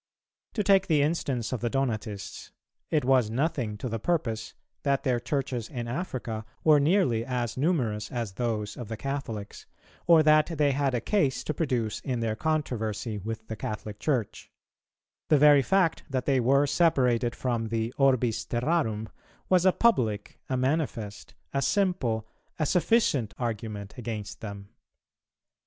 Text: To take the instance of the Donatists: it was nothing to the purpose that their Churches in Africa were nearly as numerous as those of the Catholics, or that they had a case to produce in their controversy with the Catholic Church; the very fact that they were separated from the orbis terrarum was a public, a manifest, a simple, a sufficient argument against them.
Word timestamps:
To 0.55 0.63
take 0.63 0.87
the 0.87 1.03
instance 1.03 1.51
of 1.53 1.61
the 1.61 1.69
Donatists: 1.69 2.51
it 2.89 3.05
was 3.05 3.29
nothing 3.29 3.77
to 3.77 3.87
the 3.87 3.99
purpose 3.99 4.55
that 4.81 5.03
their 5.03 5.19
Churches 5.19 5.69
in 5.69 5.87
Africa 5.87 6.43
were 6.63 6.79
nearly 6.79 7.23
as 7.23 7.55
numerous 7.55 8.11
as 8.11 8.31
those 8.33 8.75
of 8.75 8.87
the 8.87 8.97
Catholics, 8.97 9.67
or 10.07 10.23
that 10.23 10.47
they 10.57 10.71
had 10.71 10.95
a 10.95 11.01
case 11.01 11.43
to 11.43 11.53
produce 11.53 11.99
in 11.99 12.19
their 12.19 12.35
controversy 12.35 13.19
with 13.19 13.47
the 13.47 13.55
Catholic 13.55 13.99
Church; 13.99 14.49
the 15.29 15.37
very 15.37 15.61
fact 15.61 16.01
that 16.09 16.25
they 16.25 16.39
were 16.39 16.65
separated 16.65 17.35
from 17.35 17.67
the 17.67 17.93
orbis 17.99 18.43
terrarum 18.47 19.07
was 19.49 19.67
a 19.67 19.71
public, 19.71 20.39
a 20.49 20.57
manifest, 20.57 21.35
a 21.53 21.61
simple, 21.61 22.27
a 22.57 22.65
sufficient 22.65 23.35
argument 23.37 23.93
against 23.99 24.41
them. 24.41 24.69